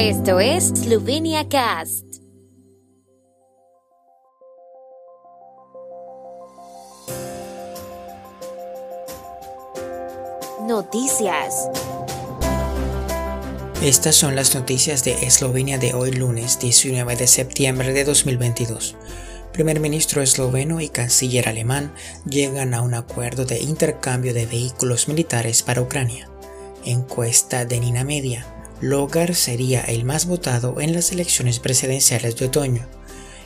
Esto 0.00 0.38
es 0.38 0.68
Slovenia 0.68 1.48
Cast. 1.48 2.04
Noticias. 10.68 11.68
Estas 13.82 14.14
son 14.14 14.36
las 14.36 14.54
noticias 14.54 15.02
de 15.02 15.14
Eslovenia 15.26 15.78
de 15.78 15.94
hoy 15.94 16.12
lunes 16.12 16.60
19 16.60 17.16
de 17.16 17.26
septiembre 17.26 17.92
de 17.92 18.04
2022. 18.04 18.94
Primer 19.52 19.80
ministro 19.80 20.22
esloveno 20.22 20.80
y 20.80 20.90
canciller 20.90 21.48
alemán 21.48 21.92
llegan 22.24 22.72
a 22.72 22.82
un 22.82 22.94
acuerdo 22.94 23.46
de 23.46 23.58
intercambio 23.58 24.32
de 24.32 24.46
vehículos 24.46 25.08
militares 25.08 25.64
para 25.64 25.82
Ucrania. 25.82 26.30
Encuesta 26.84 27.64
de 27.64 27.80
Nina 27.80 28.04
Media. 28.04 28.46
Logar 28.80 29.34
sería 29.34 29.80
el 29.80 30.04
más 30.04 30.26
votado 30.26 30.80
en 30.80 30.92
las 30.92 31.10
elecciones 31.10 31.58
presidenciales 31.58 32.36
de 32.36 32.46
otoño. 32.46 32.88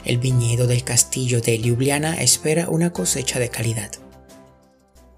El 0.04 0.18
viñedo 0.18 0.66
del 0.66 0.84
castillo 0.84 1.40
de 1.40 1.58
Ljubljana 1.58 2.20
espera 2.20 2.68
una 2.68 2.92
cosecha 2.92 3.38
de 3.38 3.48
calidad. 3.48 3.90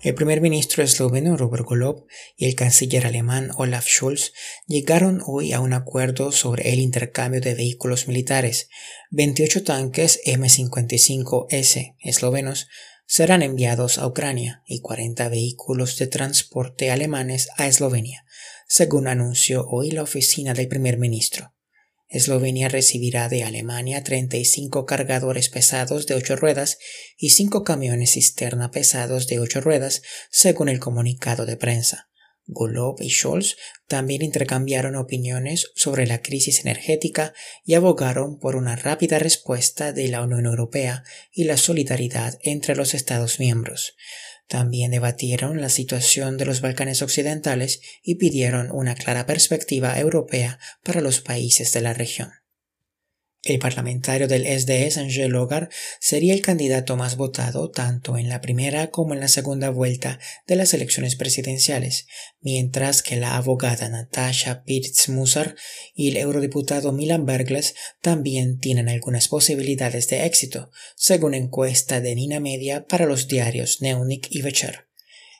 El 0.00 0.14
primer 0.14 0.40
ministro 0.40 0.84
esloveno 0.84 1.36
Robert 1.36 1.64
Golob 1.64 2.06
y 2.36 2.44
el 2.44 2.54
canciller 2.54 3.06
alemán 3.06 3.50
Olaf 3.56 3.88
Scholz 3.88 4.32
llegaron 4.66 5.20
hoy 5.26 5.52
a 5.52 5.60
un 5.60 5.72
acuerdo 5.72 6.30
sobre 6.30 6.72
el 6.72 6.78
intercambio 6.78 7.40
de 7.40 7.54
vehículos 7.54 8.06
militares. 8.06 8.68
28 9.10 9.64
tanques 9.64 10.20
M55S 10.26 11.96
eslovenos 12.00 12.68
serán 13.06 13.42
enviados 13.42 13.98
a 13.98 14.06
Ucrania 14.06 14.62
y 14.66 14.80
40 14.80 15.28
vehículos 15.28 15.98
de 15.98 16.06
transporte 16.06 16.90
alemanes 16.90 17.48
a 17.56 17.66
Eslovenia, 17.66 18.24
según 18.66 19.08
anunció 19.08 19.66
hoy 19.68 19.90
la 19.90 20.02
oficina 20.02 20.54
del 20.54 20.68
primer 20.68 20.98
ministro. 20.98 21.54
Eslovenia 22.08 22.68
recibirá 22.68 23.28
de 23.28 23.42
Alemania 23.42 24.04
35 24.04 24.86
cargadores 24.86 25.48
pesados 25.48 26.06
de 26.06 26.14
8 26.14 26.36
ruedas 26.36 26.78
y 27.16 27.30
5 27.30 27.64
camiones 27.64 28.12
cisterna 28.12 28.70
pesados 28.70 29.26
de 29.26 29.40
8 29.40 29.60
ruedas, 29.60 30.02
según 30.30 30.68
el 30.68 30.78
comunicado 30.78 31.46
de 31.46 31.56
prensa. 31.56 32.08
Golob 32.46 33.00
y 33.00 33.10
Scholz 33.10 33.56
también 33.86 34.22
intercambiaron 34.22 34.96
opiniones 34.96 35.70
sobre 35.74 36.06
la 36.06 36.20
crisis 36.20 36.60
energética 36.60 37.32
y 37.64 37.74
abogaron 37.74 38.38
por 38.38 38.56
una 38.56 38.76
rápida 38.76 39.18
respuesta 39.18 39.92
de 39.92 40.08
la 40.08 40.22
Unión 40.22 40.46
Europea 40.46 41.04
y 41.32 41.44
la 41.44 41.56
solidaridad 41.56 42.38
entre 42.42 42.76
los 42.76 42.94
Estados 42.94 43.40
miembros. 43.40 43.94
También 44.46 44.90
debatieron 44.90 45.60
la 45.60 45.70
situación 45.70 46.36
de 46.36 46.44
los 46.44 46.60
Balcanes 46.60 47.00
occidentales 47.00 47.80
y 48.02 48.16
pidieron 48.16 48.70
una 48.70 48.94
clara 48.94 49.24
perspectiva 49.24 49.98
europea 49.98 50.58
para 50.82 51.00
los 51.00 51.20
países 51.20 51.72
de 51.72 51.80
la 51.80 51.94
región. 51.94 52.43
El 53.44 53.58
parlamentario 53.58 54.26
del 54.26 54.46
SDS, 54.46 54.96
Angel 54.96 55.30
Logar, 55.30 55.68
sería 56.00 56.32
el 56.32 56.40
candidato 56.40 56.96
más 56.96 57.16
votado 57.16 57.70
tanto 57.70 58.16
en 58.16 58.30
la 58.30 58.40
primera 58.40 58.90
como 58.90 59.12
en 59.12 59.20
la 59.20 59.28
segunda 59.28 59.68
vuelta 59.68 60.18
de 60.46 60.56
las 60.56 60.72
elecciones 60.72 61.14
presidenciales, 61.14 62.06
mientras 62.40 63.02
que 63.02 63.16
la 63.16 63.36
abogada 63.36 63.90
Natasha 63.90 64.64
Pirtz-Musar 64.64 65.56
y 65.94 66.08
el 66.08 66.16
eurodiputado 66.16 66.92
Milan 66.92 67.26
Bergles 67.26 67.74
también 68.00 68.60
tienen 68.60 68.88
algunas 68.88 69.28
posibilidades 69.28 70.08
de 70.08 70.24
éxito, 70.24 70.70
según 70.96 71.34
encuesta 71.34 72.00
de 72.00 72.14
Nina 72.14 72.40
Media 72.40 72.86
para 72.86 73.04
los 73.04 73.28
diarios 73.28 73.82
Neunik 73.82 74.26
y 74.30 74.40
Vecher. 74.40 74.86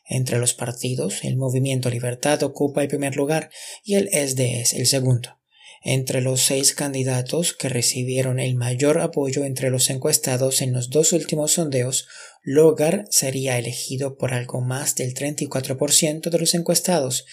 Entre 0.07 0.39
los 0.39 0.53
partidos, 0.53 1.25
el 1.25 1.37
Movimiento 1.37 1.89
Libertad 1.89 2.43
ocupa 2.43 2.83
el 2.83 2.89
primer 2.89 3.17
lugar 3.17 3.49
y 3.83 3.95
el 3.95 4.09
SDS 4.09 4.75
el 4.75 4.87
segundo. 4.87 5.39
Entre 5.87 6.23
los 6.23 6.41
seis 6.41 6.73
candidatos 6.73 7.53
que 7.53 7.69
recibieron 7.69 8.41
el 8.41 8.55
mayor 8.55 9.01
apoyo 9.01 9.45
entre 9.45 9.69
los 9.69 9.91
encuestados 9.91 10.63
en 10.63 10.73
los 10.73 10.89
dos 10.89 11.13
últimos 11.13 11.53
sondeos, 11.53 12.09
Logar 12.43 13.05
sería 13.11 13.59
elegido 13.59 14.17
por 14.17 14.33
algo 14.33 14.63
más 14.63 14.95
del 14.95 15.13
34% 15.13 16.31
de 16.31 16.39
los 16.39 16.55
encuestados, 16.55 17.27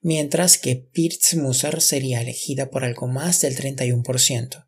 mientras 0.00 0.56
que 0.56 0.76
Pirtz 0.76 1.34
Musar 1.34 1.82
sería 1.82 2.22
elegida 2.22 2.70
por 2.70 2.82
algo 2.82 3.08
más 3.08 3.42
del 3.42 3.54
31%. 3.54 4.66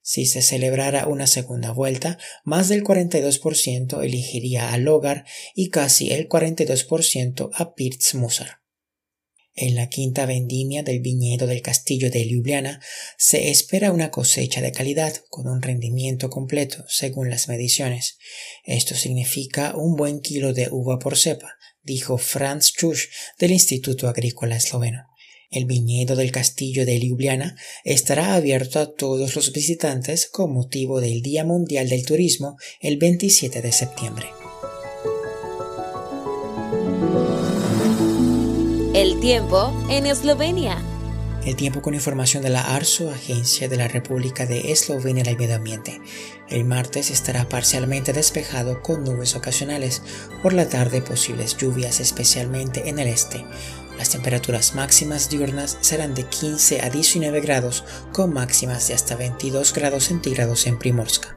Si 0.00 0.26
se 0.26 0.42
celebrara 0.42 1.06
una 1.06 1.28
segunda 1.28 1.70
vuelta, 1.70 2.18
más 2.42 2.68
del 2.68 2.82
42% 2.82 4.02
elegiría 4.02 4.72
a 4.72 4.78
Logar 4.78 5.24
y 5.54 5.70
casi 5.70 6.10
el 6.10 6.28
42% 6.28 7.50
a 7.54 7.74
Pirtz 7.74 8.16
Musar. 8.16 8.61
En 9.54 9.74
la 9.74 9.88
quinta 9.88 10.24
vendimia 10.24 10.82
del 10.82 11.00
viñedo 11.00 11.46
del 11.46 11.60
castillo 11.60 12.10
de 12.10 12.24
Ljubljana 12.24 12.80
se 13.18 13.50
espera 13.50 13.92
una 13.92 14.10
cosecha 14.10 14.62
de 14.62 14.72
calidad 14.72 15.14
con 15.28 15.46
un 15.46 15.60
rendimiento 15.60 16.30
completo 16.30 16.84
según 16.88 17.28
las 17.28 17.48
mediciones. 17.48 18.16
Esto 18.64 18.94
significa 18.94 19.76
un 19.76 19.94
buen 19.94 20.20
kilo 20.20 20.54
de 20.54 20.68
uva 20.70 20.98
por 20.98 21.18
cepa, 21.18 21.58
dijo 21.82 22.16
Franz 22.16 22.72
Chusch 22.72 23.08
del 23.38 23.52
Instituto 23.52 24.08
Agrícola 24.08 24.56
Esloveno. 24.56 25.08
El 25.50 25.66
viñedo 25.66 26.16
del 26.16 26.32
castillo 26.32 26.86
de 26.86 26.98
Ljubljana 26.98 27.56
estará 27.84 28.34
abierto 28.34 28.78
a 28.78 28.94
todos 28.94 29.36
los 29.36 29.52
visitantes 29.52 30.26
con 30.26 30.54
motivo 30.54 31.02
del 31.02 31.20
Día 31.20 31.44
Mundial 31.44 31.90
del 31.90 32.06
Turismo 32.06 32.56
el 32.80 32.96
27 32.96 33.60
de 33.60 33.72
septiembre. 33.72 34.28
El 39.02 39.18
tiempo 39.18 39.74
en 39.88 40.06
Eslovenia. 40.06 40.80
El 41.44 41.56
tiempo 41.56 41.82
con 41.82 41.92
información 41.92 42.40
de 42.40 42.50
la 42.50 42.60
ARSO, 42.60 43.10
Agencia 43.10 43.68
de 43.68 43.76
la 43.76 43.88
República 43.88 44.46
de 44.46 44.70
Eslovenia 44.70 45.24
del 45.24 45.36
Medio 45.36 45.56
Ambiente. 45.56 46.00
El 46.48 46.64
martes 46.64 47.10
estará 47.10 47.48
parcialmente 47.48 48.12
despejado 48.12 48.80
con 48.80 49.02
nubes 49.02 49.34
ocasionales. 49.34 50.02
Por 50.40 50.52
la 50.52 50.68
tarde 50.68 51.02
posibles 51.02 51.56
lluvias 51.56 51.98
especialmente 51.98 52.88
en 52.88 53.00
el 53.00 53.08
este. 53.08 53.44
Las 53.98 54.10
temperaturas 54.10 54.76
máximas 54.76 55.28
diurnas 55.28 55.78
serán 55.80 56.14
de 56.14 56.22
15 56.22 56.82
a 56.82 56.88
19 56.88 57.40
grados 57.40 57.82
con 58.12 58.32
máximas 58.32 58.86
de 58.86 58.94
hasta 58.94 59.16
22 59.16 59.72
grados 59.72 60.04
centígrados 60.04 60.68
en 60.68 60.78
Primorska. 60.78 61.34